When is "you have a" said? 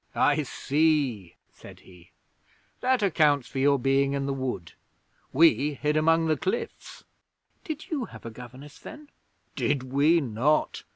7.91-8.31